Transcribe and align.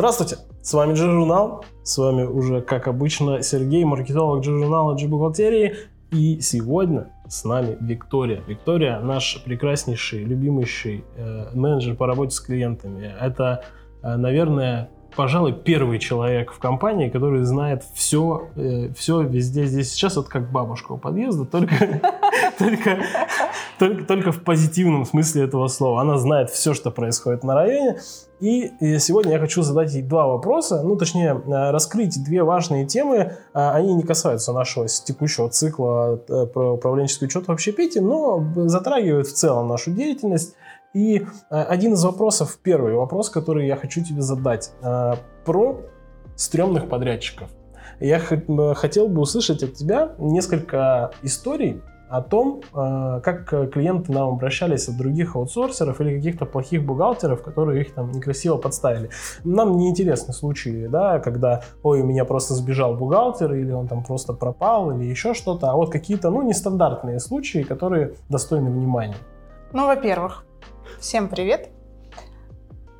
Здравствуйте, 0.00 0.38
с 0.62 0.72
вами 0.72 0.92
G-журнал, 0.94 1.62
с 1.82 1.98
вами 1.98 2.22
уже, 2.22 2.62
как 2.62 2.88
обычно, 2.88 3.42
Сергей, 3.42 3.84
маркетолог 3.84 4.42
G-журнала 4.42 4.94
G-бухгалтерии, 4.94 5.74
и 6.10 6.40
сегодня 6.40 7.08
с 7.28 7.44
нами 7.44 7.76
Виктория. 7.82 8.42
Виктория 8.46 8.98
наш 9.00 9.42
прекраснейший, 9.44 10.24
любимейший 10.24 11.04
э, 11.18 11.50
менеджер 11.52 11.96
по 11.96 12.06
работе 12.06 12.34
с 12.34 12.40
клиентами. 12.40 13.14
Это, 13.20 13.64
э, 14.02 14.16
наверное, 14.16 14.88
пожалуй, 15.14 15.52
первый 15.52 15.98
человек 15.98 16.52
в 16.52 16.58
компании, 16.58 17.10
который 17.10 17.42
знает 17.42 17.84
все, 17.94 18.48
э, 18.56 18.94
все 18.94 19.20
везде, 19.20 19.66
здесь, 19.66 19.92
сейчас, 19.92 20.16
вот 20.16 20.28
как 20.28 20.50
бабушка 20.50 20.92
у 20.92 20.96
подъезда, 20.96 21.44
только, 21.44 22.00
только, 22.58 23.00
только, 23.80 24.04
только 24.04 24.32
в 24.32 24.44
позитивном 24.44 25.06
смысле 25.06 25.44
этого 25.44 25.66
слова. 25.68 26.02
Она 26.02 26.18
знает 26.18 26.50
все, 26.50 26.74
что 26.74 26.90
происходит 26.90 27.42
на 27.42 27.54
районе. 27.54 27.98
И 28.38 28.70
сегодня 28.98 29.32
я 29.32 29.38
хочу 29.38 29.62
задать 29.62 29.92
ей 29.94 30.02
два 30.02 30.26
вопроса, 30.26 30.82
ну, 30.82 30.96
точнее, 30.96 31.42
э, 31.46 31.70
раскрыть 31.70 32.22
две 32.22 32.42
важные 32.42 32.86
темы. 32.86 33.36
А, 33.52 33.74
они 33.74 33.94
не 33.94 34.02
касаются 34.02 34.52
нашего 34.52 34.86
текущего 34.86 35.50
цикла 35.50 36.20
э, 36.28 36.46
про 36.46 36.74
управленческий 36.74 37.26
учет 37.26 37.48
в 37.48 37.52
общепите, 37.52 38.00
но 38.00 38.44
затрагивают 38.54 39.26
в 39.26 39.34
целом 39.34 39.68
нашу 39.68 39.90
деятельность. 39.90 40.54
И 40.94 41.18
э, 41.18 41.22
один 41.50 41.94
из 41.94 42.04
вопросов, 42.04 42.58
первый 42.62 42.94
вопрос, 42.94 43.30
который 43.30 43.66
я 43.66 43.76
хочу 43.76 44.02
тебе 44.02 44.22
задать, 44.22 44.72
э, 44.82 45.14
про 45.44 45.80
стрёмных 46.36 46.88
подрядчиков. 46.88 47.50
Я 47.98 48.18
э, 48.18 48.74
хотел 48.74 49.08
бы 49.08 49.20
услышать 49.20 49.62
от 49.62 49.74
тебя 49.74 50.14
несколько 50.18 51.12
историй 51.22 51.82
о 52.10 52.22
том, 52.22 52.62
как 52.72 53.48
клиенты 53.72 54.12
нам 54.12 54.30
обращались 54.30 54.88
от 54.88 54.96
других 54.96 55.36
аутсорсеров 55.36 56.00
или 56.00 56.16
каких-то 56.16 56.44
плохих 56.44 56.84
бухгалтеров, 56.84 57.42
которые 57.42 57.82
их 57.82 57.94
там 57.94 58.10
некрасиво 58.10 58.56
подставили. 58.56 59.10
Нам 59.44 59.76
не 59.76 59.88
интересны 59.88 60.34
случаи, 60.34 60.86
да, 60.86 61.20
когда, 61.20 61.62
ой, 61.82 62.02
у 62.02 62.04
меня 62.04 62.24
просто 62.24 62.54
сбежал 62.54 62.94
бухгалтер, 62.96 63.54
или 63.54 63.72
он 63.72 63.88
там 63.88 64.04
просто 64.04 64.32
пропал, 64.32 64.90
или 64.90 65.04
еще 65.04 65.34
что-то, 65.34 65.70
а 65.70 65.76
вот 65.76 65.90
какие-то, 65.90 66.30
ну, 66.30 66.42
нестандартные 66.42 67.20
случаи, 67.20 67.62
которые 67.62 68.14
достойны 68.28 68.70
внимания. 68.70 69.16
Ну, 69.72 69.86
во-первых, 69.86 70.44
Всем 70.98 71.28
привет! 71.28 71.70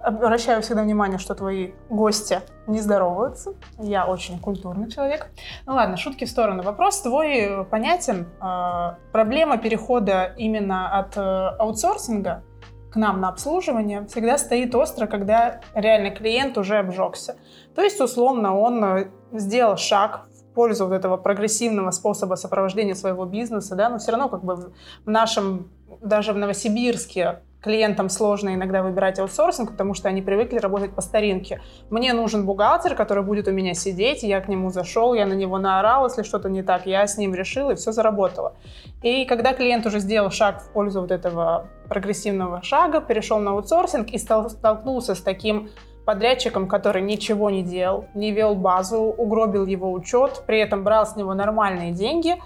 Обращаю 0.03 0.63
всегда 0.63 0.83
внимание, 0.83 1.19
что 1.19 1.35
твои 1.35 1.73
гости 1.91 2.41
не 2.67 2.81
здороваются. 2.81 3.55
Я 3.79 4.07
очень 4.07 4.39
культурный 4.39 4.91
человек. 4.91 5.31
Ну 5.67 5.75
ладно, 5.75 5.97
шутки 5.97 6.25
в 6.25 6.29
сторону. 6.31 6.63
Вопрос 6.63 7.03
твой 7.03 7.67
понятен. 7.71 8.27
А, 8.41 8.97
проблема 9.13 9.59
перехода 9.59 10.33
именно 10.39 10.99
от 10.99 11.17
э, 11.17 11.21
аутсорсинга 11.21 12.43
к 12.91 12.97
нам 12.97 13.21
на 13.21 13.29
обслуживание 13.29 14.07
всегда 14.07 14.37
стоит 14.37 14.75
остро, 14.75 15.07
когда 15.07 15.61
реальный 15.75 16.11
клиент 16.11 16.59
уже 16.59 16.79
обжегся. 16.79 17.37
То 17.75 17.83
есть, 17.83 18.01
условно, 18.01 18.59
он 18.59 18.85
э, 18.85 19.11
сделал 19.33 19.77
шаг 19.77 20.27
в 20.31 20.55
пользу 20.55 20.87
вот 20.87 20.95
этого 20.95 21.17
прогрессивного 21.17 21.91
способа 21.93 22.35
сопровождения 22.35 22.95
своего 22.95 23.25
бизнеса, 23.25 23.77
да, 23.77 23.89
но 23.89 23.99
все 23.99 24.11
равно 24.13 24.29
как 24.29 24.45
бы 24.45 24.73
в 25.05 25.11
нашем, 25.11 25.71
даже 26.01 26.33
в 26.33 26.39
Новосибирске 26.39 27.43
клиентам 27.63 28.09
сложно 28.09 28.55
иногда 28.55 28.83
выбирать 28.83 29.19
аутсорсинг, 29.19 29.73
потому 29.73 29.95
что 29.95 30.09
они 30.09 30.23
привыкли 30.23 30.59
работать 30.59 30.95
по 30.95 31.03
старинке. 31.03 31.61
Мне 31.91 32.13
нужен 32.13 32.47
бухгалтер, 32.47 32.95
который 32.95 33.23
будет 33.23 33.49
у 33.49 33.53
меня 33.53 33.75
сидеть, 33.75 34.23
я 34.23 34.41
к 34.41 34.49
нему 34.49 34.71
зашел, 34.71 35.15
я 35.15 35.27
на 35.27 35.35
него 35.35 35.59
наорал, 35.59 36.07
если 36.07 36.23
что-то 36.23 36.49
не 36.49 36.63
так, 36.63 36.87
я 36.87 37.07
с 37.07 37.19
ним 37.19 37.35
решил, 37.35 37.71
и 37.71 37.75
все 37.75 37.93
заработало. 37.93 38.55
И 39.03 39.25
когда 39.25 39.53
клиент 39.53 39.87
уже 39.87 40.01
сделал 40.01 40.31
шаг 40.31 40.63
в 40.63 40.73
пользу 40.73 41.03
вот 41.03 41.11
этого 41.11 41.69
прогрессивного 41.89 42.63
шага, 42.63 43.01
перешел 43.01 43.39
на 43.39 43.53
аутсорсинг 43.53 44.11
и 44.11 44.19
стал, 44.19 44.51
столкнулся 44.51 45.15
с 45.15 45.21
таким 45.21 45.71
подрядчиком, 46.07 46.67
который 46.67 47.03
ничего 47.03 47.51
не 47.51 47.63
делал, 47.63 48.07
не 48.15 48.33
вел 48.33 48.55
базу, 48.55 49.01
угробил 49.01 49.67
его 49.67 49.93
учет, 49.93 50.43
при 50.47 50.59
этом 50.59 50.83
брал 50.83 51.07
с 51.07 51.15
него 51.17 51.35
нормальные 51.35 51.93
деньги, 51.93 52.37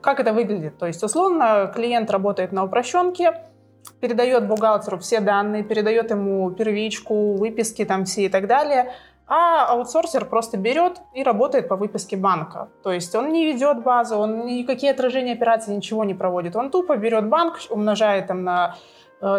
как 0.00 0.20
это 0.20 0.34
выглядит? 0.34 0.76
То 0.78 0.86
есть, 0.86 1.02
условно, 1.02 1.72
клиент 1.74 2.10
работает 2.10 2.52
на 2.52 2.64
упрощенке, 2.64 3.40
передает 4.00 4.46
бухгалтеру 4.46 4.98
все 4.98 5.20
данные, 5.20 5.62
передает 5.62 6.10
ему 6.10 6.50
первичку, 6.50 7.34
выписки 7.34 7.84
там 7.84 8.04
все 8.04 8.26
и 8.26 8.28
так 8.28 8.46
далее, 8.46 8.92
а 9.26 9.66
аутсорсер 9.66 10.26
просто 10.26 10.58
берет 10.58 11.00
и 11.14 11.22
работает 11.22 11.68
по 11.68 11.76
выписке 11.76 12.16
банка. 12.16 12.68
То 12.82 12.92
есть 12.92 13.14
он 13.14 13.32
не 13.32 13.46
ведет 13.46 13.82
базу, 13.82 14.16
он 14.16 14.46
никакие 14.46 14.92
отражения 14.92 15.32
операций, 15.32 15.74
ничего 15.74 16.04
не 16.04 16.14
проводит. 16.14 16.56
Он 16.56 16.70
тупо 16.70 16.96
берет 16.96 17.28
банк, 17.28 17.58
умножает 17.70 18.26
там 18.26 18.44
на 18.44 18.76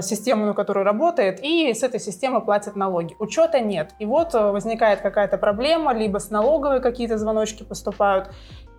систему, 0.01 0.46
на 0.46 0.53
которой 0.53 0.84
работает, 0.84 1.40
и 1.44 1.73
с 1.73 1.84
этой 1.84 2.00
системы 2.00 2.41
платит 2.41 2.75
налоги. 2.75 3.16
Учета 3.19 3.59
нет. 3.59 3.91
И 4.00 4.06
вот 4.06 4.34
э, 4.34 4.51
возникает 4.51 5.01
какая-то 5.01 5.38
проблема, 5.38 5.94
либо 5.94 6.18
с 6.18 6.31
налоговой 6.31 6.81
какие-то 6.81 7.18
звоночки 7.18 7.63
поступают, 7.63 8.29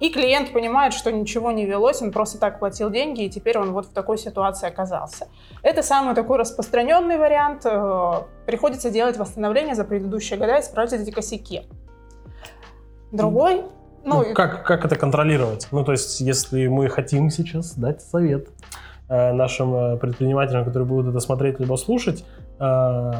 и 0.00 0.11
клиент 0.11 0.53
понимает, 0.53 0.93
что 0.93 1.11
ничего 1.12 1.53
не 1.53 1.65
велось, 1.65 2.03
он 2.03 2.12
просто 2.12 2.39
так 2.39 2.59
платил 2.59 2.91
деньги, 2.91 3.22
и 3.22 3.31
теперь 3.31 3.59
он 3.59 3.72
вот 3.72 3.87
в 3.87 3.93
такой 3.93 4.19
ситуации 4.19 4.69
оказался. 4.69 5.28
Это 5.62 5.83
самый 5.83 6.15
такой 6.15 6.39
распространенный 6.39 7.19
вариант. 7.19 7.65
Э, 7.65 8.22
приходится 8.47 8.91
делать 8.91 9.16
восстановление 9.16 9.75
за 9.75 9.84
предыдущие 9.84 10.39
года 10.39 10.56
и 10.56 10.61
исправить 10.61 10.93
эти 10.93 11.11
косяки. 11.11 11.62
Другой 13.12 13.65
ну, 14.06 14.22
ну, 14.22 14.34
как, 14.34 14.65
как 14.65 14.84
это 14.84 14.95
контролировать? 14.95 15.66
Ну, 15.72 15.84
то 15.84 15.91
есть, 15.91 16.21
если 16.21 16.69
мы 16.69 16.89
хотим 16.89 17.28
сейчас 17.28 17.75
дать 17.75 18.03
совет 18.03 18.47
э, 18.49 18.56
нашим 19.09 19.75
э, 19.75 19.97
предпринимателям, 19.97 20.65
которые 20.65 20.87
будут 20.87 21.11
это 21.11 21.21
смотреть 21.21 21.61
либо 21.61 21.77
слушать, 21.77 22.25
э, 22.59 23.12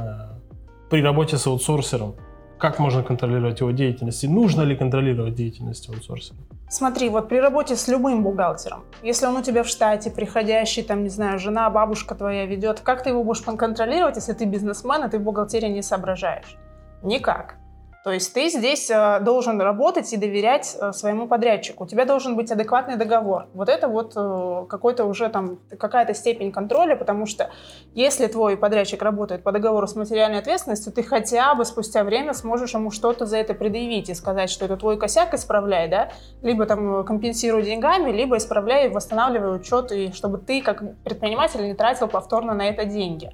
при 0.91 1.03
работе 1.03 1.37
с 1.37 1.47
аутсорсером, 1.47 2.15
как 2.59 2.79
можно 2.79 3.03
контролировать 3.03 3.61
его 3.61 3.71
деятельность? 3.71 4.25
И 4.25 4.29
нужно 4.29 4.63
ли 4.63 4.77
контролировать 4.77 5.35
деятельность 5.35 5.89
аутсорсера? 5.89 6.39
Смотри, 6.69 7.09
вот 7.11 7.29
при 7.29 7.37
работе 7.37 7.77
с 7.77 7.89
любым 7.89 8.23
бухгалтером, 8.23 8.85
если 9.03 9.27
он 9.27 9.37
у 9.37 9.43
тебя 9.43 9.63
в 9.63 9.69
штате, 9.69 10.11
приходящий, 10.11 10.83
там, 10.83 11.03
не 11.03 11.11
знаю, 11.11 11.39
жена, 11.39 11.71
бабушка 11.71 12.15
твоя 12.15 12.47
ведет, 12.47 12.81
как 12.81 13.03
ты 13.03 13.11
его 13.11 13.23
будешь 13.23 13.43
контролировать, 13.43 14.17
если 14.17 14.33
ты 14.33 14.47
бизнесмен, 14.47 15.05
и 15.05 15.09
ты 15.09 15.19
в 15.19 15.23
бухгалтерии 15.23 15.69
не 15.69 15.83
соображаешь? 15.83 16.57
Никак. 17.03 17.57
То 18.07 18.13
есть 18.13 18.33
ты 18.33 18.49
здесь 18.49 18.89
э, 18.89 19.19
должен 19.19 19.61
работать 19.61 20.13
и 20.13 20.17
доверять 20.17 20.77
э, 20.81 20.93
своему 20.93 21.27
подрядчику. 21.27 21.83
У 21.83 21.87
тебя 21.89 22.05
должен 22.05 22.37
быть 22.37 22.53
адекватный 22.53 22.95
договор. 22.95 23.49
Вот 23.53 23.69
это 23.69 23.89
вот 23.89 24.13
э, 24.15 24.67
какой-то 24.69 25.07
уже 25.07 25.29
там 25.29 25.59
какая-то 25.77 26.15
степень 26.15 26.53
контроля, 26.53 26.95
потому 26.95 27.27
что 27.27 27.51
если 27.95 28.29
твой 28.29 28.57
подрядчик 28.57 29.03
работает 29.03 29.43
по 29.43 29.51
договору 29.51 29.89
с 29.89 29.97
материальной 29.97 30.39
ответственностью, 30.39 30.93
ты 30.93 31.03
хотя 31.03 31.53
бы 31.57 31.65
спустя 31.65 32.05
время 32.05 32.33
сможешь 32.33 32.75
ему 32.75 32.93
что-то 32.93 33.27
за 33.27 33.39
это 33.39 33.55
предъявить 33.55 34.09
и 34.09 34.15
сказать, 34.15 34.51
что 34.51 34.67
это 34.67 34.77
твой 34.77 34.99
косяк, 34.99 35.35
исправляй, 35.35 35.89
да, 35.89 36.13
либо 36.43 36.65
там 36.65 37.05
компенсируй 37.05 37.65
деньгами, 37.65 38.13
либо 38.13 38.37
исправляй, 38.37 38.89
восстанавливай 38.89 39.57
учет, 39.57 39.91
и 39.91 40.13
чтобы 40.13 40.39
ты 40.39 40.63
как 40.63 40.81
предприниматель 41.03 41.65
не 41.65 41.75
тратил 41.75 42.07
повторно 42.07 42.55
на 42.55 42.69
это 42.69 42.85
деньги. 42.85 43.33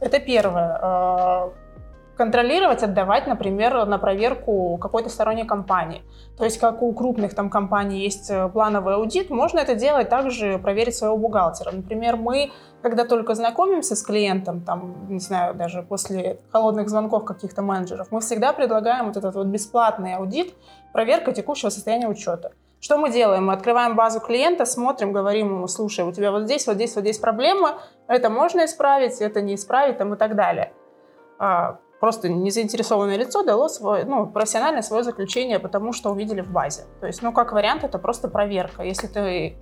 Это 0.00 0.20
первое 0.20 1.50
контролировать, 2.16 2.82
отдавать, 2.82 3.26
например, 3.26 3.86
на 3.86 3.98
проверку 3.98 4.78
какой-то 4.78 5.08
сторонней 5.08 5.44
компании. 5.44 6.02
То 6.36 6.44
есть, 6.44 6.58
как 6.58 6.82
у 6.82 6.92
крупных 6.92 7.34
там 7.34 7.50
компаний 7.50 8.00
есть 8.00 8.30
э, 8.30 8.48
плановый 8.48 8.94
аудит, 8.94 9.30
можно 9.30 9.58
это 9.58 9.74
делать 9.74 10.08
также 10.08 10.58
проверить 10.58 10.94
своего 10.94 11.16
бухгалтера. 11.16 11.70
Например, 11.72 12.16
мы, 12.16 12.50
когда 12.82 13.04
только 13.04 13.34
знакомимся 13.34 13.96
с 13.96 14.02
клиентом, 14.02 14.60
там, 14.60 15.06
не 15.08 15.20
знаю, 15.20 15.54
даже 15.54 15.82
после 15.82 16.38
холодных 16.50 16.88
звонков 16.88 17.24
каких-то 17.24 17.62
менеджеров, 17.62 18.08
мы 18.10 18.20
всегда 18.20 18.52
предлагаем 18.52 19.06
вот 19.06 19.16
этот 19.16 19.34
вот 19.34 19.46
бесплатный 19.46 20.14
аудит, 20.16 20.54
проверка 20.92 21.32
текущего 21.32 21.70
состояния 21.70 22.08
учета. 22.08 22.52
Что 22.80 22.98
мы 22.98 23.10
делаем? 23.10 23.46
Мы 23.46 23.54
открываем 23.54 23.96
базу 23.96 24.20
клиента, 24.20 24.66
смотрим, 24.66 25.12
говорим 25.12 25.48
ему, 25.48 25.68
слушай, 25.68 26.04
у 26.04 26.12
тебя 26.12 26.30
вот 26.30 26.42
здесь, 26.42 26.66
вот 26.66 26.74
здесь, 26.74 26.94
вот 26.94 27.02
здесь 27.02 27.18
проблема, 27.18 27.78
это 28.08 28.28
можно 28.28 28.66
исправить, 28.66 29.20
это 29.20 29.40
не 29.40 29.54
исправить, 29.54 29.98
там 29.98 30.12
и 30.12 30.16
так 30.16 30.36
далее 30.36 30.72
а, 31.38 31.78
просто 32.04 32.28
незаинтересованное 32.28 33.16
лицо 33.16 33.42
дало 33.44 33.68
свое, 33.68 34.04
ну, 34.04 34.26
профессиональное 34.26 34.82
свое 34.82 35.02
заключение, 35.02 35.58
потому 35.58 35.94
что 35.94 36.10
увидели 36.10 36.42
в 36.42 36.50
базе. 36.52 36.82
То 37.00 37.06
есть, 37.06 37.22
ну, 37.22 37.32
как 37.32 37.52
вариант, 37.52 37.82
это 37.82 37.98
просто 37.98 38.28
проверка, 38.28 38.82
если 38.82 39.06
ты 39.06 39.56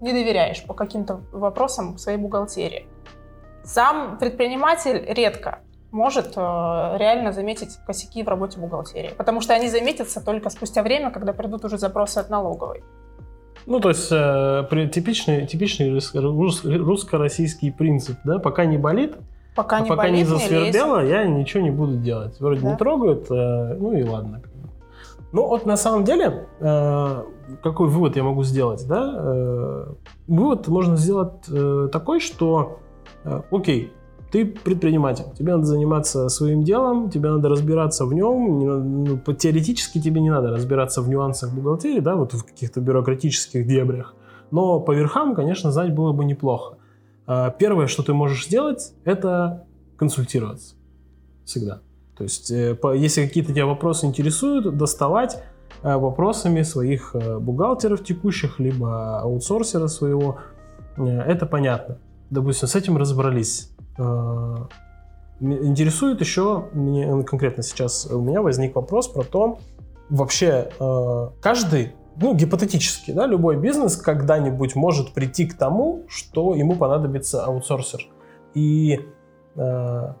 не 0.00 0.12
доверяешь 0.12 0.64
по 0.64 0.72
каким-то 0.72 1.20
вопросам 1.32 1.98
своей 1.98 2.16
бухгалтерии. 2.16 2.86
Сам 3.62 4.16
предприниматель 4.16 5.04
редко 5.06 5.58
может 5.90 6.32
э, 6.34 6.40
реально 6.98 7.32
заметить 7.32 7.76
косяки 7.86 8.22
в 8.22 8.28
работе 8.28 8.58
бухгалтерии, 8.58 9.10
потому 9.18 9.42
что 9.42 9.52
они 9.52 9.68
заметятся 9.68 10.24
только 10.24 10.48
спустя 10.48 10.82
время, 10.82 11.10
когда 11.10 11.34
придут 11.34 11.66
уже 11.66 11.76
запросы 11.76 12.20
от 12.20 12.30
налоговой. 12.30 12.82
Ну, 13.66 13.80
то 13.80 13.90
есть 13.90 14.10
э, 14.10 14.88
типичный, 14.90 15.46
типичный 15.46 15.90
русско-российский 16.78 17.70
принцип, 17.70 18.16
да, 18.24 18.38
пока 18.38 18.64
не 18.64 18.78
болит, 18.78 19.16
Пока, 19.54 19.76
а 19.76 19.80
не, 19.80 19.88
пока 19.88 20.02
болит, 20.02 20.18
не 20.18 20.24
засвербело, 20.24 21.02
не 21.02 21.10
я 21.10 21.24
ничего 21.26 21.62
не 21.62 21.70
буду 21.70 21.96
делать. 21.96 22.40
Вроде 22.40 22.62
да? 22.62 22.70
не 22.70 22.76
трогают, 22.76 23.30
э, 23.30 23.76
ну 23.78 23.92
и 23.92 24.02
ладно. 24.02 24.42
Ну 25.32 25.46
вот 25.46 25.66
на 25.66 25.76
самом 25.76 26.04
деле, 26.04 26.46
э, 26.60 27.22
какой 27.62 27.88
вывод 27.88 28.16
я 28.16 28.22
могу 28.22 28.44
сделать, 28.44 28.86
да? 28.86 29.14
Э, 29.14 29.86
вывод 30.26 30.68
можно 30.68 30.96
сделать 30.96 31.42
такой, 31.90 32.20
что, 32.20 32.78
окей, 33.50 33.92
ты 34.32 34.46
предприниматель, 34.46 35.26
тебе 35.38 35.52
надо 35.52 35.66
заниматься 35.66 36.30
своим 36.30 36.62
делом, 36.64 37.10
тебе 37.10 37.30
надо 37.30 37.50
разбираться 37.50 38.06
в 38.06 38.14
нем, 38.14 38.58
не 38.58 38.66
надо- 38.66 38.84
ну, 38.84 39.34
теоретически 39.34 40.00
тебе 40.00 40.22
не 40.22 40.30
надо 40.30 40.50
разбираться 40.50 41.02
в 41.02 41.08
нюансах 41.08 41.52
бухгалтерии, 41.52 42.00
да, 42.00 42.16
вот 42.16 42.32
в 42.32 42.42
каких-то 42.42 42.80
бюрократических 42.80 43.66
дебрях, 43.66 44.14
но 44.50 44.80
по 44.80 44.92
верхам, 44.92 45.34
конечно, 45.34 45.70
знать 45.70 45.94
было 45.94 46.12
бы 46.12 46.24
неплохо. 46.24 46.76
А, 47.32 47.50
Первое, 47.50 47.86
что 47.86 48.02
ты 48.02 48.12
можешь 48.12 48.46
сделать, 48.46 48.92
это 49.04 49.64
консультироваться 49.96 50.74
всегда. 51.44 51.80
То 52.16 52.24
есть, 52.24 52.50
э, 52.50 52.76
если 52.94 53.26
какие-то 53.26 53.52
тебя 53.52 53.64
вопросы 53.64 54.06
интересуют, 54.06 54.76
доставать 54.76 55.42
э, 55.82 55.96
вопросами 55.96 56.60
своих 56.62 57.14
э, 57.14 57.38
бухгалтеров 57.38 58.04
текущих, 58.04 58.60
либо 58.60 59.20
аутсорсера 59.20 59.86
своего, 59.86 60.40
это 60.96 61.46
понятно. 61.46 61.98
Допустим, 62.28 62.68
с 62.68 62.76
этим 62.76 62.98
разобрались. 62.98 63.70
Интересует 65.40 66.20
еще, 66.20 66.68
мне 66.74 67.24
конкретно 67.24 67.62
сейчас 67.62 68.06
у 68.06 68.20
меня 68.20 68.42
возник 68.42 68.76
вопрос 68.76 69.08
про 69.08 69.22
то, 69.22 69.58
вообще 70.10 70.68
каждый, 71.40 71.92
ну, 72.16 72.34
гипотетически, 72.34 73.12
да, 73.12 73.26
любой 73.26 73.56
бизнес 73.56 73.96
когда-нибудь 73.96 74.74
может 74.74 75.14
прийти 75.14 75.46
к 75.46 75.56
тому, 75.56 76.04
что 76.08 76.54
ему 76.54 76.76
понадобится 76.76 77.44
аутсорсер. 77.44 78.06
И 78.54 79.00
э, 79.56 80.12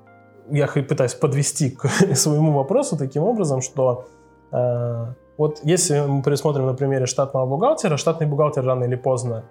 я 0.50 0.66
пытаюсь 0.66 1.14
подвести 1.14 1.70
к 1.70 1.86
своему 2.14 2.52
вопросу 2.52 2.96
таким 2.96 3.24
образом, 3.24 3.60
что 3.60 4.06
э, 4.52 5.06
вот 5.36 5.60
если 5.64 6.00
мы 6.00 6.22
пересмотрим 6.22 6.66
на 6.66 6.74
примере 6.74 7.06
штатного 7.06 7.46
бухгалтера, 7.46 7.96
штатный 7.96 8.26
бухгалтер 8.26 8.64
рано 8.64 8.84
или 8.84 8.96
поздно 8.96 9.44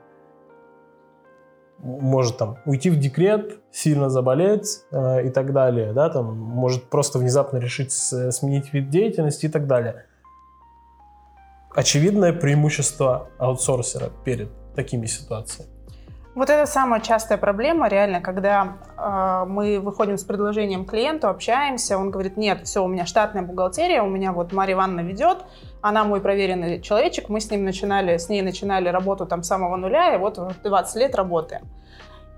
может 1.79 2.37
там 2.37 2.57
уйти 2.65 2.91
в 2.91 2.99
декрет, 2.99 3.59
сильно 3.71 4.09
заболеть 4.09 4.81
э, 4.91 5.27
и 5.27 5.29
так 5.29 5.51
далее, 5.53 5.93
да, 5.93 6.09
там 6.09 6.37
может 6.37 6.89
просто 6.89 7.17
внезапно 7.19 7.57
решить 7.57 7.91
сменить 7.91 8.73
вид 8.73 8.89
деятельности 8.89 9.47
и 9.47 9.49
так 9.49 9.67
далее. 9.67 10.05
Очевидное 11.73 12.33
преимущество 12.33 13.29
аутсорсера 13.37 14.09
перед 14.25 14.49
такими 14.75 15.05
ситуациями. 15.05 15.71
Вот 16.33 16.49
это 16.49 16.65
самая 16.65 17.01
частая 17.01 17.37
проблема, 17.37 17.89
реально, 17.89 18.21
когда 18.21 18.77
э, 18.97 19.45
мы 19.49 19.81
выходим 19.81 20.17
с 20.17 20.23
предложением 20.23 20.85
клиенту, 20.85 21.27
общаемся, 21.27 21.97
он 21.97 22.09
говорит, 22.09 22.37
нет, 22.37 22.61
все, 22.63 22.81
у 22.81 22.87
меня 22.87 23.05
штатная 23.05 23.43
бухгалтерия, 23.43 24.01
у 24.01 24.07
меня 24.07 24.31
вот 24.31 24.53
Марья 24.53 24.75
Ивановна 24.75 25.01
ведет, 25.01 25.39
она 25.81 26.05
мой 26.05 26.21
проверенный 26.21 26.81
человечек, 26.81 27.27
мы 27.27 27.41
с 27.41 27.51
ним 27.51 27.65
начинали, 27.65 28.17
с 28.17 28.29
ней 28.29 28.41
начинали 28.41 28.87
работу 28.87 29.25
там 29.25 29.43
с 29.43 29.47
самого 29.47 29.75
нуля, 29.75 30.15
и 30.15 30.17
вот 30.17 30.39
уже 30.39 30.55
20 30.63 30.95
лет 30.95 31.15
работаем. 31.15 31.63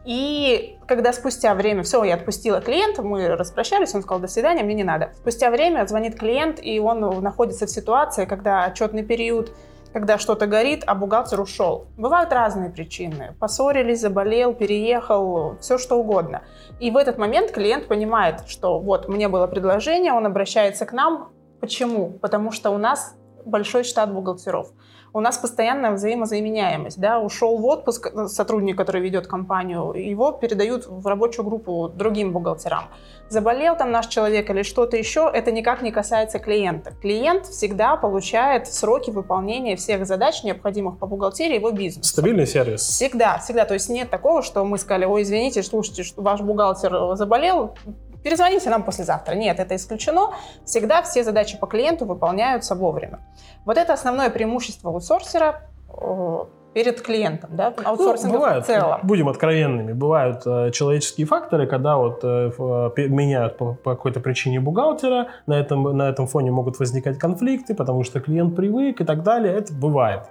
И 0.06 0.78
когда 0.88 1.14
спустя 1.14 1.56
время, 1.56 1.84
все, 1.84 2.04
я 2.04 2.16
отпустила 2.16 2.60
клиента, 2.62 3.04
мы 3.04 3.28
распрощались, 3.30 3.96
он 3.96 4.02
сказал, 4.02 4.20
до 4.20 4.28
свидания, 4.28 4.64
мне 4.64 4.74
не 4.76 4.84
надо. 4.84 5.12
Спустя 5.16 5.50
время 5.50 5.86
звонит 5.88 6.20
клиент, 6.20 6.60
и 6.62 6.80
он 6.80 7.00
находится 7.22 7.68
в 7.68 7.70
ситуации, 7.70 8.26
когда 8.26 8.66
отчетный 8.66 9.04
период, 9.04 9.54
когда 9.94 10.18
что-то 10.18 10.48
горит, 10.48 10.84
а 10.88 10.96
бухгалтер 10.96 11.40
ушел. 11.40 11.88
Бывают 11.98 12.34
разные 12.34 12.70
причины. 12.70 13.36
Поссорились, 13.40 14.02
заболел, 14.02 14.54
переехал, 14.54 15.58
все 15.62 15.78
что 15.78 15.96
угодно. 15.96 16.42
И 16.80 16.92
в 16.92 16.98
этот 16.98 17.18
момент 17.18 17.52
клиент 17.52 17.88
понимает, 17.88 18.44
что 18.48 18.80
вот 18.80 19.08
мне 19.08 19.30
было 19.30 19.48
предложение, 19.48 20.12
он 20.12 20.26
обращается 20.26 20.86
к 20.86 20.94
нам. 20.94 21.30
Почему? 21.62 22.10
Потому 22.10 22.52
что 22.52 22.72
у 22.72 22.78
нас 22.78 23.16
большой 23.46 23.84
штат 23.84 24.12
бухгалтеров. 24.14 24.72
У 25.16 25.20
нас 25.20 25.38
постоянная 25.38 25.92
взаимозаменяемость. 25.92 27.00
Да? 27.00 27.20
Ушел 27.20 27.58
в 27.58 27.66
отпуск 27.66 28.12
э, 28.12 28.28
сотрудник, 28.28 28.76
который 28.76 29.00
ведет 29.00 29.28
компанию, 29.28 29.94
его 29.94 30.32
передают 30.32 30.88
в 30.88 31.06
рабочую 31.06 31.46
группу 31.46 31.88
другим 31.88 32.34
бухгалтерам. 32.34 32.86
Заболел 33.30 33.78
там 33.78 33.92
наш 33.92 34.08
человек 34.08 34.50
или 34.50 34.64
что-то 34.64 34.98
еще, 34.98 35.30
это 35.32 35.52
никак 35.52 35.84
не 35.84 35.92
касается 35.92 36.40
клиента. 36.40 36.94
Клиент 37.00 37.46
всегда 37.46 37.96
получает 37.96 38.68
сроки 38.68 39.12
выполнения 39.12 39.76
всех 39.76 40.08
задач, 40.08 40.44
необходимых 40.44 40.98
по 40.98 41.06
бухгалтерии 41.06 41.56
его 41.56 41.70
бизнеса. 41.70 42.10
Стабильный 42.10 42.48
сервис. 42.48 42.82
Всегда, 42.82 43.38
всегда. 43.38 43.66
То 43.66 43.76
есть 43.76 43.90
нет 43.90 44.10
такого, 44.10 44.42
что 44.42 44.66
мы 44.66 44.80
сказали, 44.80 45.06
ой, 45.06 45.22
извините, 45.22 45.62
слушайте, 45.62 46.04
ваш 46.18 46.42
бухгалтер 46.42 47.16
заболел, 47.16 47.76
перезвоните 48.24 48.70
нам 48.70 48.84
послезавтра. 48.84 49.36
Нет, 49.36 49.60
это 49.60 49.76
исключено. 49.76 50.32
Всегда 50.66 51.02
все 51.02 51.24
задачи 51.24 51.58
по 51.60 51.68
клиенту 51.68 52.06
выполняются 52.06 52.76
вовремя. 52.76 53.20
Вот 53.66 53.78
это 53.78 53.94
основное 53.94 54.30
преимущество 54.30 54.92
аутсорсера 54.92 55.62
э, 55.90 56.40
перед 56.74 57.02
клиентом, 57.02 57.50
да, 57.56 57.74
Ну, 57.78 57.84
аутсорсинга 57.90 58.34
бывают, 58.38 58.64
в 58.64 58.68
целом. 58.68 59.00
будем 59.04 59.30
откровенными, 59.30 59.94
бывают 59.94 60.42
э, 60.48 60.72
человеческие 60.72 61.28
факторы, 61.28 61.68
когда 61.68 61.98
вот 61.98 62.22
э, 62.24 62.50
пе- 62.96 63.10
меняют 63.10 63.58
по, 63.58 63.74
по 63.76 63.92
какой-то 63.96 64.20
причине 64.20 64.60
бухгалтера, 64.60 65.28
на 65.46 65.54
этом, 65.54 65.84
на 65.98 66.10
этом 66.10 66.26
фоне 66.28 66.52
могут 66.52 66.80
возникать 66.80 67.20
конфликты, 67.20 67.76
потому 67.76 68.04
что 68.04 68.20
клиент 68.20 68.56
привык 68.56 69.02
и 69.02 69.06
так 69.06 69.22
далее, 69.24 69.54
это 69.56 69.72
бывает. 69.74 70.22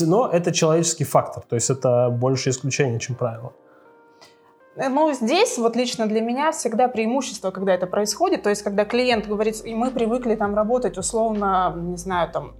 Но 0.00 0.28
это 0.28 0.52
человеческий 0.52 1.04
фактор, 1.04 1.42
то 1.48 1.56
есть 1.56 1.70
это 1.70 2.10
больше 2.10 2.50
исключение, 2.50 3.00
чем 3.00 3.16
правило. 3.16 3.52
Э, 4.76 4.88
Ну, 4.88 5.12
здесь 5.12 5.58
вот 5.58 5.76
лично 5.76 6.06
для 6.06 6.20
меня 6.20 6.52
всегда 6.52 6.88
преимущество, 6.88 7.50
когда 7.50 7.74
это 7.74 7.86
происходит, 7.86 8.42
то 8.42 8.50
есть 8.50 8.62
когда 8.62 8.84
клиент 8.84 9.26
говорит, 9.26 9.64
и 9.64 9.74
мы 9.74 9.90
привыкли 9.90 10.34
там 10.34 10.54
работать 10.54 10.98
условно, 10.98 11.74
не 11.76 11.96
знаю, 11.96 12.30
там, 12.30 12.54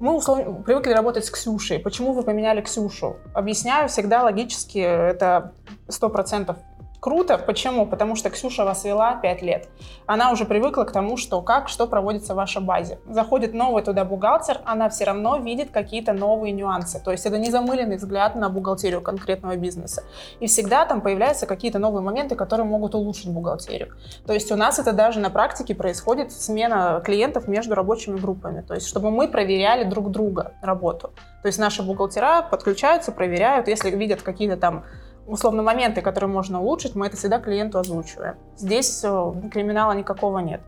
мы 0.00 0.14
условно 0.14 0.62
привыкли 0.62 0.92
работать 0.92 1.24
с 1.24 1.30
Ксюшей. 1.30 1.78
Почему 1.78 2.12
вы 2.12 2.22
поменяли 2.22 2.60
Ксюшу? 2.60 3.16
Объясняю 3.32 3.88
всегда 3.88 4.22
логически, 4.22 4.78
это 4.78 5.52
сто 5.88 6.08
процентов 6.08 6.56
круто. 7.04 7.36
Почему? 7.36 7.84
Потому 7.84 8.16
что 8.16 8.30
Ксюша 8.30 8.64
вас 8.64 8.82
вела 8.84 9.16
5 9.16 9.42
лет. 9.42 9.68
Она 10.06 10.32
уже 10.32 10.46
привыкла 10.46 10.84
к 10.84 10.92
тому, 10.92 11.18
что 11.18 11.42
как, 11.42 11.68
что 11.68 11.86
проводится 11.86 12.32
в 12.32 12.36
вашей 12.36 12.62
базе. 12.62 12.98
Заходит 13.06 13.52
новый 13.52 13.82
туда 13.82 14.06
бухгалтер, 14.06 14.62
она 14.64 14.88
все 14.88 15.04
равно 15.04 15.36
видит 15.36 15.70
какие-то 15.70 16.14
новые 16.14 16.52
нюансы. 16.52 16.98
То 17.04 17.12
есть 17.12 17.26
это 17.26 17.36
не 17.36 17.50
замыленный 17.50 17.96
взгляд 17.96 18.36
на 18.36 18.48
бухгалтерию 18.48 19.02
конкретного 19.02 19.56
бизнеса. 19.56 20.04
И 20.40 20.46
всегда 20.46 20.86
там 20.86 21.02
появляются 21.02 21.44
какие-то 21.44 21.78
новые 21.78 22.02
моменты, 22.02 22.36
которые 22.36 22.66
могут 22.66 22.94
улучшить 22.94 23.28
бухгалтерию. 23.28 23.88
То 24.26 24.32
есть 24.32 24.50
у 24.50 24.56
нас 24.56 24.78
это 24.78 24.94
даже 24.94 25.20
на 25.20 25.28
практике 25.28 25.74
происходит 25.74 26.32
смена 26.32 27.02
клиентов 27.04 27.48
между 27.48 27.74
рабочими 27.74 28.18
группами. 28.18 28.62
То 28.62 28.72
есть 28.72 28.88
чтобы 28.88 29.10
мы 29.10 29.28
проверяли 29.28 29.84
друг 29.84 30.10
друга 30.10 30.52
работу. 30.62 31.12
То 31.42 31.48
есть 31.48 31.58
наши 31.58 31.82
бухгалтера 31.82 32.48
подключаются, 32.50 33.12
проверяют, 33.12 33.68
если 33.68 33.90
видят 33.90 34.22
какие-то 34.22 34.56
там 34.56 34.84
условно 35.26 35.62
моменты, 35.62 36.00
которые 36.02 36.30
можно 36.30 36.60
улучшить, 36.60 36.94
мы 36.94 37.06
это 37.06 37.16
всегда 37.16 37.38
клиенту 37.40 37.78
озвучиваем. 37.78 38.34
Здесь 38.56 39.02
э, 39.04 39.32
криминала 39.52 39.92
никакого 39.92 40.38
нет. 40.38 40.60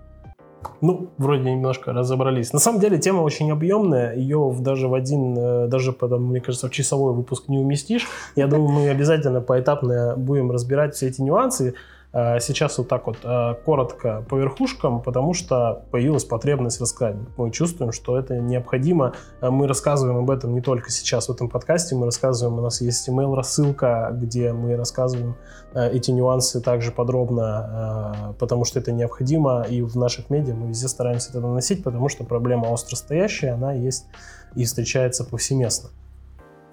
Ну, 0.81 1.11
вроде 1.19 1.51
немножко 1.51 1.93
разобрались. 1.93 2.53
На 2.53 2.59
самом 2.59 2.81
деле 2.81 2.99
тема 2.99 3.21
очень 3.21 3.51
объемная, 3.51 4.15
ее 4.15 4.55
даже 4.61 4.89
в 4.89 4.95
один, 4.95 5.37
э, 5.39 5.67
даже 5.69 5.93
потом, 5.93 6.25
мне 6.25 6.41
кажется, 6.41 6.69
в 6.69 6.71
часовой 6.71 7.15
выпуск 7.15 7.49
не 7.49 7.59
уместишь. 7.59 8.09
Я 8.35 8.47
думаю, 8.47 8.69
мы 8.69 8.89
обязательно 8.89 9.41
поэтапно 9.41 10.15
будем 10.17 10.51
разбирать 10.51 10.95
все 10.95 11.09
эти 11.09 11.21
нюансы. 11.21 11.75
Э, 12.17 12.41
Сейчас 12.41 12.79
вот 12.79 12.89
так 12.89 13.07
вот 13.07 13.19
э, 13.23 13.55
коротко 13.65 14.25
по 14.29 14.37
верхушкам, 14.37 15.03
потому 15.03 15.35
что 15.35 15.85
появилась 15.91 16.25
потребность 16.25 16.81
рассказать. 16.81 17.17
Мы 17.37 17.51
чувствуем, 17.51 17.93
что 17.93 18.19
это 18.19 18.39
необходимо. 18.39 19.13
Э, 19.43 19.51
Мы 19.51 19.67
рассказываем 19.69 20.17
об 20.19 20.31
этом 20.31 20.55
не 20.55 20.63
только 20.63 20.91
сейчас 20.91 21.29
в 21.29 21.33
этом 21.33 21.51
подкасте, 21.51 21.95
мы 21.95 22.07
рассказываем, 22.07 22.59
у 22.59 22.63
нас 22.63 22.81
есть 22.81 23.07
email 23.09 23.35
рассылка, 23.35 24.11
где 24.15 24.53
мы 24.53 24.77
рассказываем 24.77 25.37
эти 25.75 26.11
нюансы 26.11 26.63
также 26.63 26.91
подробно, 26.91 28.35
потому 28.39 28.65
что 28.65 28.79
это 28.79 28.93
необходимо, 28.93 29.63
и 29.69 29.83
в 29.83 29.95
наших 29.97 30.31
медиа 30.31 30.55
мы 30.55 30.69
везде 30.69 30.89
стараемся 30.89 31.31
это 31.31 31.41
наносить, 31.41 31.85
потому 31.85 32.09
что 32.09 32.25
проблема 32.25 32.73
остростоящая, 32.73 33.53
она 33.55 33.75
есть 33.75 34.07
и 34.55 34.65
встречается 34.65 35.25
повсеместно. 35.25 35.91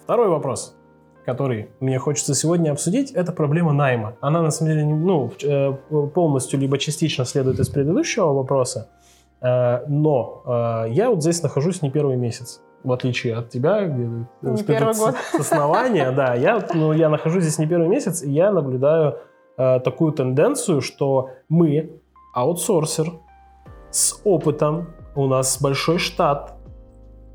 Второй 0.03 0.29
вопрос, 0.29 0.75
который 1.25 1.69
мне 1.79 1.99
хочется 1.99 2.33
сегодня 2.35 2.71
обсудить, 2.71 3.11
это 3.11 3.31
проблема 3.31 3.73
найма. 3.73 4.15
Она 4.21 4.41
на 4.41 4.51
самом 4.51 4.71
деле 4.73 4.85
ну, 4.85 5.31
э, 5.43 5.73
полностью 6.13 6.59
либо 6.59 6.77
частично 6.77 7.25
следует 7.25 7.59
из 7.59 7.69
предыдущего 7.69 8.33
вопроса, 8.33 8.89
э, 9.41 9.85
но 9.87 10.43
э, 10.45 10.91
я 10.91 11.09
вот 11.09 11.21
здесь 11.21 11.41
нахожусь 11.43 11.81
не 11.81 11.89
первый 11.91 12.17
месяц 12.17 12.61
в 12.83 12.91
отличие 12.91 13.35
от 13.35 13.49
тебя, 13.49 13.85
Не 13.85 14.25
с- 14.57 14.63
первый 14.63 14.93
с- 14.93 14.99
год. 14.99 15.15
с 15.31 15.39
основания, 15.39 16.11
да, 16.11 16.33
я, 16.35 16.61
ну, 16.73 16.91
я 16.91 17.07
нахожусь 17.07 17.43
здесь 17.43 17.57
не 17.57 17.65
первый 17.65 17.87
месяц, 17.87 18.21
и 18.23 18.29
я 18.29 18.51
наблюдаю 18.51 19.19
э, 19.57 19.79
такую 19.79 20.11
тенденцию, 20.11 20.81
что 20.81 21.29
мы 21.47 21.91
аутсорсер 22.33 23.13
с 23.89 24.19
опытом, 24.25 24.87
у 25.15 25.27
нас 25.27 25.61
большой 25.61 25.97
штат, 25.97 26.55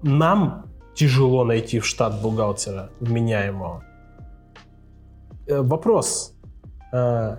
нам 0.02 0.66
тяжело 0.98 1.44
найти 1.44 1.78
в 1.78 1.86
штат 1.86 2.20
бухгалтера 2.22 2.90
вменяемого. 3.00 3.84
Э, 5.46 5.62
Вопрос 5.62 6.34
э, 6.92 7.36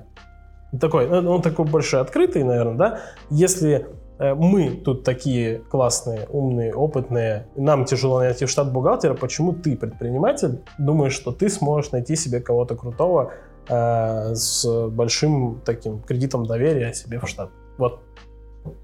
такой, 0.79 1.07
ну, 1.07 1.31
он 1.31 1.41
такой 1.41 1.65
больше 1.65 1.97
открытый, 1.97 2.43
наверное, 2.43 2.75
да? 2.75 2.99
Если 3.29 3.85
э, 4.19 4.33
мы 4.33 4.69
тут 4.69 5.03
такие 5.03 5.59
классные, 5.59 6.25
умные, 6.29 6.73
опытные, 6.73 7.47
нам 7.55 7.83
тяжело 7.85 8.19
найти 8.19 8.45
в 8.45 8.49
штат 8.49 8.71
бухгалтера, 8.71 9.13
почему 9.13 9.51
ты, 9.51 9.75
предприниматель, 9.75 10.61
думаешь, 10.77 11.13
что 11.13 11.31
ты 11.31 11.49
сможешь 11.49 11.91
найти 11.91 12.15
себе 12.15 12.39
кого-то 12.39 12.75
крутого 12.75 13.33
э, 13.67 14.35
с 14.35 14.87
большим 14.89 15.61
таким 15.65 16.01
кредитом 16.01 16.45
доверия 16.45 16.93
себе 16.93 17.19
в 17.19 17.27
штат. 17.27 17.49
Вот 17.77 17.99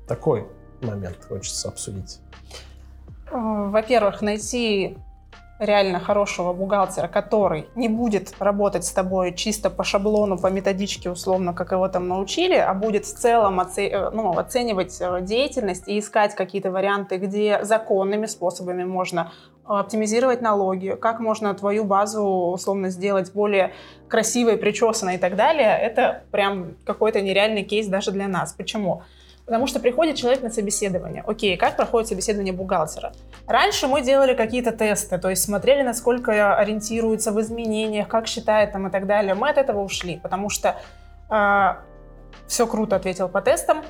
такой 0.05 0.47
момент 0.81 1.17
хочется 1.29 1.69
обсудить. 1.69 2.19
Э, 3.31 3.69
во-первых, 3.69 4.21
найти 4.21 4.97
реально 5.59 5.99
хорошего 5.99 6.51
бухгалтера, 6.51 7.07
который 7.07 7.67
не 7.75 7.87
будет 7.87 8.33
работать 8.39 8.83
с 8.83 8.91
тобой 8.91 9.33
чисто 9.33 9.69
по 9.69 9.83
шаблону, 9.85 10.37
по 10.37 10.47
методичке 10.47 11.09
условно, 11.09 11.53
как 11.53 11.71
его 11.71 11.87
там 11.87 12.09
научили, 12.09 12.55
а 12.55 12.73
будет 12.73 13.05
в 13.05 13.17
целом 13.17 13.61
оце- 13.61 13.87
э, 13.89 14.09
ну, 14.11 14.37
оценивать 14.37 14.97
э, 14.99 15.21
деятельность 15.21 15.87
и 15.87 15.97
искать 15.99 16.35
какие-то 16.35 16.71
варианты, 16.71 17.17
где 17.17 17.63
законными 17.63 18.25
способами 18.25 18.83
можно 18.83 19.31
оптимизировать 19.63 20.41
налоги, 20.41 20.95
как 20.99 21.19
можно 21.19 21.53
твою 21.53 21.85
базу 21.85 22.23
условно 22.23 22.89
сделать 22.89 23.31
более 23.33 23.73
красивой, 24.09 24.57
причесанной 24.57 25.15
и 25.15 25.17
так 25.17 25.35
далее, 25.35 25.75
это 25.79 26.23
прям 26.31 26.75
какой-то 26.85 27.21
нереальный 27.21 27.63
кейс 27.63 27.87
даже 27.87 28.11
для 28.11 28.27
нас. 28.27 28.53
Почему? 28.53 29.03
Потому 29.45 29.67
что 29.67 29.79
приходит 29.79 30.15
человек 30.15 30.41
на 30.41 30.49
собеседование. 30.49 31.23
Окей, 31.25 31.55
как 31.55 31.75
проходит 31.75 32.09
собеседование 32.09 32.53
бухгалтера? 32.53 33.13
Раньше 33.47 33.87
мы 33.87 34.01
делали 34.01 34.33
какие-то 34.33 34.71
тесты, 34.71 35.19
то 35.19 35.29
есть 35.29 35.43
смотрели, 35.43 35.83
насколько 35.83 36.57
ориентируется 36.57 37.31
в 37.31 37.39
изменениях, 37.39 38.07
как 38.07 38.27
считает 38.27 38.71
там 38.71 38.87
и 38.87 38.91
так 38.91 39.05
далее. 39.05 39.35
Мы 39.35 39.49
от 39.49 39.57
этого 39.57 39.83
ушли, 39.83 40.19
потому 40.21 40.49
что 40.49 40.77
э, 41.29 41.75
все 42.47 42.65
круто 42.65 42.95
ответил 42.95 43.29
по 43.29 43.41
тестам, 43.41 43.83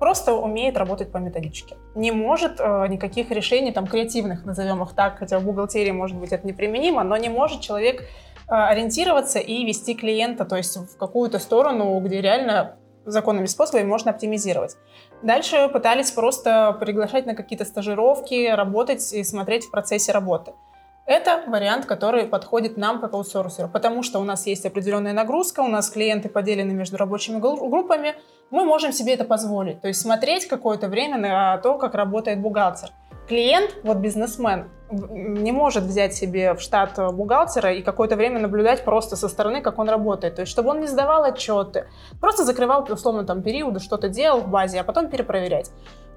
просто 0.00 0.34
умеет 0.34 0.76
работать 0.76 1.12
по 1.12 1.18
методичке. 1.18 1.76
Не 1.94 2.10
может 2.10 2.58
э, 2.58 2.86
никаких 2.88 3.30
решений 3.30 3.70
там 3.70 3.86
креативных, 3.86 4.44
назовем 4.44 4.82
их 4.82 4.94
так, 4.94 5.18
хотя 5.18 5.38
в 5.38 5.44
бухгалтерии, 5.44 5.92
может 5.92 6.16
быть, 6.16 6.32
это 6.32 6.44
неприменимо, 6.44 7.04
но 7.04 7.16
не 7.16 7.28
может 7.28 7.60
человек 7.60 8.00
э, 8.00 8.04
ориентироваться 8.48 9.38
и 9.38 9.64
вести 9.64 9.94
клиента, 9.94 10.44
то 10.44 10.56
есть 10.56 10.76
в 10.76 10.96
какую-то 10.96 11.38
сторону, 11.38 12.00
где 12.00 12.20
реально 12.20 12.76
законными 13.10 13.46
способами 13.46 13.84
можно 13.84 14.10
оптимизировать. 14.10 14.76
Дальше 15.22 15.68
пытались 15.72 16.10
просто 16.10 16.76
приглашать 16.78 17.26
на 17.26 17.34
какие-то 17.34 17.64
стажировки, 17.64 18.48
работать 18.48 19.12
и 19.12 19.24
смотреть 19.24 19.64
в 19.64 19.70
процессе 19.70 20.12
работы. 20.12 20.52
Это 21.06 21.42
вариант, 21.46 21.86
который 21.86 22.24
подходит 22.24 22.76
нам 22.76 23.00
как 23.00 23.14
аутсорсеру, 23.14 23.68
потому 23.68 24.02
что 24.02 24.18
у 24.18 24.24
нас 24.24 24.46
есть 24.46 24.66
определенная 24.66 25.14
нагрузка, 25.14 25.60
у 25.60 25.66
нас 25.66 25.88
клиенты 25.88 26.28
поделены 26.28 26.72
между 26.72 26.98
рабочими 26.98 27.38
группами, 27.38 28.14
мы 28.50 28.66
можем 28.66 28.92
себе 28.92 29.14
это 29.14 29.24
позволить, 29.24 29.80
то 29.80 29.88
есть 29.88 30.02
смотреть 30.02 30.46
какое-то 30.46 30.88
время 30.88 31.16
на 31.16 31.56
то, 31.58 31.78
как 31.78 31.94
работает 31.94 32.40
бухгалтер. 32.40 32.90
Клиент, 33.28 33.76
вот 33.82 33.98
бизнесмен, 33.98 34.70
не 34.90 35.52
может 35.52 35.84
взять 35.84 36.14
себе 36.14 36.54
в 36.54 36.60
штат 36.60 36.98
бухгалтера 37.12 37.74
и 37.74 37.82
какое-то 37.82 38.16
время 38.16 38.40
наблюдать 38.40 38.84
просто 38.84 39.16
со 39.16 39.28
стороны, 39.28 39.60
как 39.60 39.78
он 39.78 39.88
работает. 39.90 40.36
То 40.36 40.40
есть, 40.40 40.50
чтобы 40.50 40.70
он 40.70 40.80
не 40.80 40.86
сдавал 40.86 41.24
отчеты, 41.24 41.88
просто 42.20 42.44
закрывал, 42.44 42.86
условно, 42.90 43.24
там, 43.24 43.42
периоды, 43.42 43.80
что-то 43.80 44.08
делал 44.08 44.40
в 44.40 44.48
базе, 44.48 44.80
а 44.80 44.84
потом 44.84 45.08
перепроверять. 45.08 45.70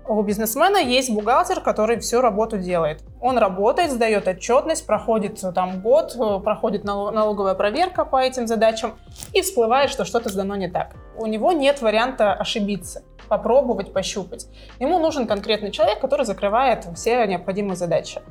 У 0.07 0.21
бизнесмена 0.23 0.77
есть 0.77 1.11
бухгалтер, 1.11 1.61
который 1.61 1.99
всю 1.99 2.21
работу 2.21 2.57
делает. 2.57 3.03
Он 3.21 3.37
работает, 3.37 3.91
сдает 3.91 4.27
отчетность, 4.27 4.85
проходит 4.85 5.41
там 5.53 5.81
год, 5.81 6.15
проходит 6.43 6.83
налоговая 6.83 7.53
проверка 7.53 8.03
по 8.03 8.17
этим 8.17 8.47
задачам 8.47 8.95
и 9.31 9.41
всплывает, 9.41 9.89
что 9.89 10.03
что-то 10.03 10.29
сдано 10.29 10.55
не 10.55 10.69
так. 10.69 10.95
У 11.17 11.27
него 11.27 11.51
нет 11.51 11.81
варианта 11.81 12.33
ошибиться 12.33 13.03
попробовать, 13.29 13.93
пощупать. 13.93 14.47
Ему 14.79 14.99
нужен 14.99 15.27
конкретный 15.27 15.71
человек, 15.71 16.01
который 16.01 16.25
закрывает 16.25 16.85
все 16.95 17.25
необходимые 17.25 17.77
задачи. 17.77 18.21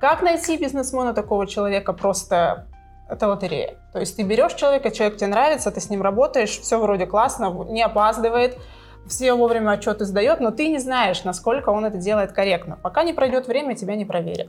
Как 0.00 0.22
найти 0.22 0.58
бизнесмена 0.58 1.14
такого 1.14 1.46
человека? 1.46 1.94
Просто 1.94 2.66
это 3.08 3.26
лотерея. 3.26 3.76
То 3.92 4.00
есть 4.00 4.16
ты 4.16 4.22
берешь 4.22 4.54
человека, 4.54 4.90
человек 4.90 5.16
тебе 5.16 5.28
нравится, 5.28 5.70
ты 5.70 5.80
с 5.80 5.88
ним 5.88 6.02
работаешь, 6.02 6.58
все 6.60 6.78
вроде 6.78 7.06
классно, 7.06 7.50
не 7.70 7.82
опаздывает, 7.82 8.58
все 9.06 9.34
вовремя 9.34 9.72
отчеты 9.72 10.04
сдает, 10.04 10.40
но 10.40 10.50
ты 10.50 10.68
не 10.68 10.78
знаешь, 10.78 11.24
насколько 11.24 11.70
он 11.70 11.84
это 11.84 11.98
делает 11.98 12.32
корректно. 12.32 12.78
Пока 12.82 13.02
не 13.02 13.12
пройдет 13.12 13.48
время, 13.48 13.74
тебя 13.74 13.96
не 13.96 14.04
проверят. 14.04 14.48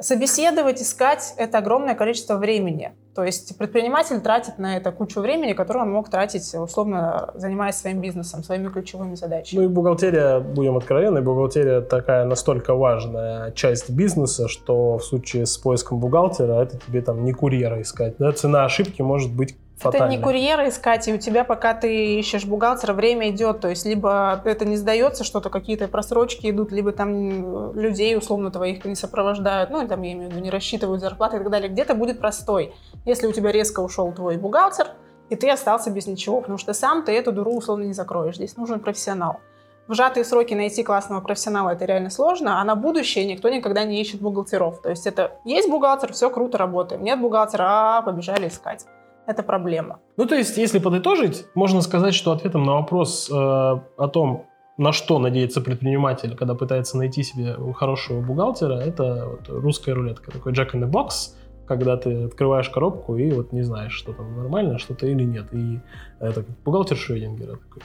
Собеседовать, 0.00 0.80
искать– 0.80 1.34
это 1.38 1.58
огромное 1.58 1.96
количество 1.96 2.36
времени. 2.36 2.92
То 3.16 3.24
есть 3.24 3.58
предприниматель 3.58 4.20
тратит 4.20 4.56
на 4.58 4.76
это 4.76 4.92
кучу 4.92 5.20
времени, 5.20 5.54
которое 5.54 5.80
он 5.80 5.90
мог 5.90 6.08
тратить, 6.08 6.54
условно, 6.54 7.32
занимаясь 7.34 7.74
своим 7.74 8.00
бизнесом, 8.00 8.44
своими 8.44 8.68
ключевыми 8.68 9.16
задачами. 9.16 9.58
Ну 9.58 9.64
и 9.64 9.68
бухгалтерия, 9.68 10.38
будем 10.38 10.76
откровенны, 10.76 11.20
бухгалтерия 11.20 11.80
такая 11.80 12.24
настолько 12.26 12.74
важная 12.74 13.50
часть 13.50 13.90
бизнеса, 13.90 14.46
что 14.46 14.98
в 14.98 15.04
случае 15.04 15.46
с 15.46 15.58
поиском 15.58 15.98
бухгалтера 15.98 16.62
это 16.62 16.78
тебе 16.78 17.02
там 17.02 17.24
не 17.24 17.32
курьера 17.32 17.82
искать. 17.82 18.14
Да? 18.18 18.30
Цена 18.30 18.64
ошибки 18.64 19.02
может 19.02 19.34
быть 19.34 19.56
это 19.84 20.08
не 20.08 20.18
курьера 20.18 20.68
искать, 20.68 21.06
и 21.08 21.12
у 21.12 21.18
тебя, 21.18 21.44
пока 21.44 21.74
ты 21.74 22.18
ищешь 22.18 22.44
бухгалтера, 22.44 22.92
время 22.92 23.30
идет. 23.30 23.60
То 23.60 23.68
есть, 23.68 23.86
либо 23.86 24.40
это 24.44 24.64
не 24.64 24.76
сдается, 24.76 25.24
что-то 25.24 25.50
какие-то 25.50 25.88
просрочки 25.88 26.50
идут, 26.50 26.72
либо 26.72 26.92
там 26.92 27.74
людей, 27.74 28.16
условно, 28.16 28.50
твоих 28.50 28.84
не 28.84 28.94
сопровождают, 28.94 29.70
ну, 29.70 29.86
там, 29.86 30.02
я 30.02 30.12
имею 30.12 30.30
в 30.30 30.32
виду, 30.32 30.42
не 30.42 30.50
рассчитывают 30.50 31.00
зарплаты 31.00 31.36
и 31.36 31.40
так 31.40 31.50
далее. 31.50 31.68
Где-то 31.68 31.94
будет 31.94 32.18
простой. 32.18 32.74
Если 33.04 33.26
у 33.26 33.32
тебя 33.32 33.52
резко 33.52 33.80
ушел 33.80 34.12
твой 34.12 34.36
бухгалтер, 34.36 34.88
и 35.28 35.36
ты 35.36 35.50
остался 35.50 35.90
без 35.90 36.06
ничего, 36.06 36.40
потому 36.40 36.58
что 36.58 36.72
сам 36.72 37.04
ты 37.04 37.12
эту 37.12 37.32
дуру, 37.32 37.52
условно, 37.52 37.84
не 37.84 37.92
закроешь. 37.92 38.36
Здесь 38.36 38.56
нужен 38.56 38.80
профессионал. 38.80 39.40
В 39.86 39.94
сжатые 39.94 40.24
сроки 40.24 40.52
найти 40.52 40.82
классного 40.82 41.20
профессионала 41.20 41.70
это 41.70 41.86
реально 41.86 42.10
сложно, 42.10 42.60
а 42.60 42.64
на 42.64 42.74
будущее 42.74 43.24
никто 43.24 43.48
никогда 43.48 43.84
не 43.84 44.00
ищет 44.00 44.20
бухгалтеров. 44.20 44.82
То 44.82 44.90
есть 44.90 45.06
это 45.06 45.38
есть 45.44 45.70
бухгалтер, 45.70 46.12
все 46.12 46.28
круто, 46.28 46.58
работаем. 46.58 47.02
Нет 47.02 47.20
бухгалтера, 47.20 47.98
а 47.98 48.02
побежали 48.02 48.48
искать 48.48 48.84
это 49.28 49.42
проблема. 49.42 50.00
Ну, 50.16 50.26
то 50.26 50.34
есть, 50.34 50.56
если 50.56 50.78
подытожить, 50.78 51.46
можно 51.54 51.82
сказать, 51.82 52.14
что 52.14 52.32
ответом 52.32 52.64
на 52.64 52.72
вопрос 52.72 53.30
э, 53.30 53.34
о 53.34 54.08
том, 54.08 54.46
на 54.78 54.92
что 54.92 55.18
надеется 55.18 55.60
предприниматель, 55.60 56.34
когда 56.34 56.54
пытается 56.54 56.96
найти 56.96 57.22
себе 57.22 57.54
хорошего 57.74 58.22
бухгалтера, 58.22 58.78
это 58.80 59.26
вот 59.28 59.48
русская 59.48 59.92
рулетка, 59.92 60.30
такой 60.30 60.52
Jack 60.52 60.72
in 60.72 60.82
the 60.82 60.90
Box, 60.90 61.34
когда 61.66 61.98
ты 61.98 62.24
открываешь 62.24 62.70
коробку 62.70 63.16
и 63.16 63.30
вот 63.32 63.52
не 63.52 63.62
знаешь, 63.62 63.92
что 63.92 64.14
там 64.14 64.34
нормально, 64.34 64.78
что-то 64.78 65.06
или 65.06 65.24
нет. 65.24 65.52
И 65.52 65.80
это 66.20 66.42
как 66.42 66.58
бухгалтер 66.64 66.96
Швейдингера 66.96 67.56
такой. 67.56 67.82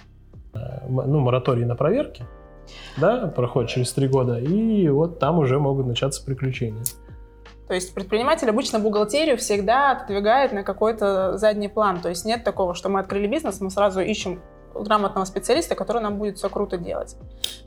Э, 0.53 0.87
ну, 0.87 1.19
мораторий 1.19 1.65
на 1.65 1.75
проверки, 1.75 2.25
да, 2.95 3.27
проходит 3.27 3.69
через 3.69 3.91
три 3.91 4.07
года, 4.07 4.39
и 4.39 4.87
вот 4.87 5.19
там 5.19 5.39
уже 5.39 5.59
могут 5.59 5.87
начаться 5.87 6.25
приключения. 6.25 6.83
То 7.67 7.73
есть 7.73 7.93
предприниматель 7.93 8.49
обычно 8.49 8.79
бухгалтерию 8.79 9.37
всегда 9.37 9.91
отодвигает 9.91 10.51
на 10.51 10.63
какой-то 10.63 11.37
задний 11.37 11.69
план. 11.69 12.01
То 12.01 12.09
есть 12.09 12.25
нет 12.25 12.43
такого, 12.43 12.75
что 12.75 12.89
мы 12.89 12.99
открыли 12.99 13.27
бизнес, 13.27 13.61
мы 13.61 13.69
сразу 13.69 14.01
ищем 14.01 14.41
грамотного 14.75 15.25
специалиста, 15.25 15.75
который 15.75 16.01
нам 16.01 16.17
будет 16.17 16.37
все 16.37 16.49
круто 16.49 16.77
делать. 16.77 17.15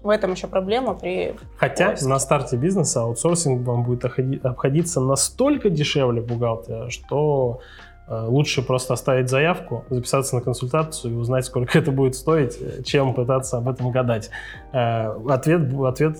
В 0.02 0.08
этом 0.10 0.32
еще 0.32 0.48
проблема 0.48 0.94
при 0.94 1.36
Хотя 1.56 1.88
поиске. 1.88 2.08
на 2.08 2.18
старте 2.18 2.56
бизнеса 2.56 3.02
аутсорсинг 3.02 3.66
вам 3.66 3.84
будет 3.84 4.04
обходиться 4.44 5.00
настолько 5.00 5.70
дешевле 5.70 6.20
бухгалтера, 6.20 6.90
что 6.90 7.60
лучше 8.08 8.62
просто 8.62 8.94
оставить 8.94 9.28
заявку, 9.28 9.84
записаться 9.90 10.36
на 10.36 10.40
консультацию 10.40 11.14
и 11.14 11.16
узнать, 11.16 11.44
сколько 11.44 11.78
это 11.78 11.90
будет 11.90 12.14
стоить, 12.14 12.56
э, 12.60 12.82
чем 12.82 13.14
пытаться 13.14 13.58
об 13.58 13.68
этом 13.68 13.90
гадать. 13.90 14.30
Э, 14.72 15.12
ответ, 15.28 15.72
ответ 15.84 16.18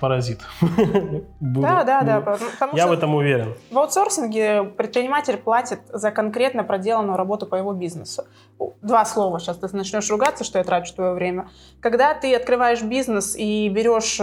паразит. 0.00 0.40
Да, 1.40 1.84
да, 1.84 2.02
да. 2.02 2.38
Я 2.72 2.86
в 2.86 2.92
этом 2.92 3.14
уверен. 3.14 3.54
В 3.70 3.78
аутсорсинге 3.78 4.64
предприниматель 4.64 5.36
платит 5.36 5.80
за 5.88 6.10
конкретно 6.10 6.64
проделанную 6.64 7.16
работу 7.16 7.46
по 7.46 7.56
его 7.56 7.72
бизнесу. 7.72 8.24
Два 8.80 9.04
слова, 9.04 9.38
сейчас 9.38 9.58
ты 9.58 9.68
начнешь 9.76 10.10
ругаться, 10.10 10.44
что 10.44 10.58
я 10.58 10.64
трачу 10.64 10.94
твое 10.94 11.12
время. 11.12 11.48
Когда 11.80 12.14
ты 12.14 12.34
открываешь 12.34 12.82
бизнес 12.82 13.36
и 13.36 13.68
берешь 13.68 14.18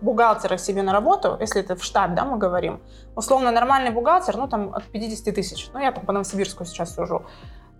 бухгалтера 0.00 0.56
себе 0.56 0.82
на 0.82 0.92
работу, 0.92 1.36
если 1.40 1.60
это 1.60 1.76
в 1.76 1.84
штат, 1.84 2.14
да, 2.14 2.24
мы 2.24 2.38
говорим, 2.38 2.80
условно 3.16 3.50
нормальный 3.50 3.90
бухгалтер, 3.90 4.36
ну, 4.36 4.48
там, 4.48 4.74
от 4.74 4.84
50 4.84 5.34
тысяч, 5.34 5.70
ну, 5.72 5.80
я 5.80 5.92
там 5.92 6.04
по 6.06 6.12
Новосибирску 6.12 6.64
сейчас 6.64 6.94
сужу, 6.94 7.24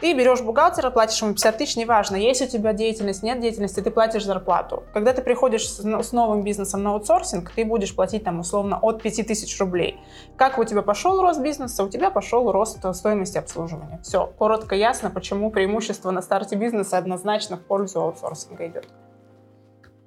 ты 0.00 0.14
берешь 0.14 0.40
бухгалтера, 0.40 0.90
платишь 0.90 1.20
ему 1.20 1.32
50 1.32 1.58
тысяч, 1.58 1.76
неважно, 1.76 2.16
есть 2.16 2.40
у 2.40 2.46
тебя 2.46 2.72
деятельность, 2.72 3.22
нет 3.22 3.40
деятельности, 3.40 3.80
ты 3.80 3.90
платишь 3.90 4.24
зарплату. 4.24 4.84
Когда 4.94 5.12
ты 5.12 5.20
приходишь 5.20 5.68
с, 5.68 5.80
с 5.80 6.12
новым 6.12 6.42
бизнесом 6.42 6.82
на 6.82 6.92
аутсорсинг, 6.92 7.50
ты 7.50 7.66
будешь 7.66 7.94
платить 7.94 8.24
там 8.24 8.40
условно 8.40 8.78
от 8.80 9.02
5 9.02 9.26
тысяч 9.26 9.60
рублей. 9.60 10.00
Как 10.36 10.58
у 10.58 10.64
тебя 10.64 10.80
пошел 10.80 11.20
рост 11.20 11.42
бизнеса, 11.42 11.84
у 11.84 11.90
тебя 11.90 12.10
пошел 12.10 12.50
рост 12.50 12.78
стоимости 12.94 13.36
обслуживания. 13.36 14.00
Все, 14.02 14.26
коротко, 14.38 14.74
ясно, 14.74 15.10
почему 15.10 15.50
преимущество 15.50 16.10
на 16.10 16.22
старте 16.22 16.56
бизнеса 16.56 16.96
однозначно 16.96 17.58
в 17.58 17.60
пользу 17.60 18.00
аутсорсинга 18.00 18.66
идет. 18.68 18.88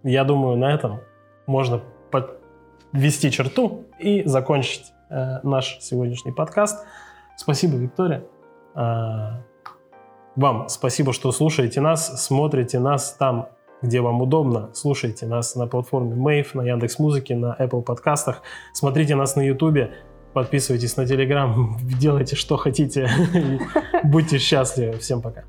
Я 0.01 0.24
думаю, 0.24 0.58
на 0.58 0.74
этом 0.74 1.01
можно 1.46 1.84
подвести 2.13 3.32
черту 3.32 3.86
и 4.00 4.24
закончить 4.25 4.93
э, 5.10 5.39
наш 5.43 5.77
сегодняшний 5.82 6.32
подкаст. 6.32 6.86
Спасибо, 7.36 7.75
Виктория. 7.77 8.24
Э, 8.75 9.41
вам 10.36 10.70
спасибо, 10.70 11.13
что 11.13 11.32
слушаете 11.32 11.82
нас, 11.82 12.25
смотрите 12.25 12.79
нас 12.79 13.13
там, 13.13 13.50
где 13.82 14.01
вам 14.01 14.22
удобно. 14.22 14.70
Слушайте 14.74 15.25
нас 15.25 15.55
на 15.55 15.67
платформе 15.67 16.15
Mave, 16.15 16.48
на 16.53 16.62
Яндекс 16.62 17.00
Музыке, 17.00 17.36
на 17.36 17.55
Apple 17.60 17.84
подкастах. 17.84 18.41
Смотрите 18.74 19.15
нас 19.15 19.36
на 19.36 19.41
YouTube. 19.41 19.91
Подписывайтесь 20.34 20.98
на 20.98 21.05
Телеграм, 21.05 21.77
делайте 22.00 22.36
что 22.36 22.58
хотите. 22.58 23.10
Будьте 24.03 24.39
счастливы. 24.39 24.98
Всем 24.98 25.22
пока. 25.22 25.43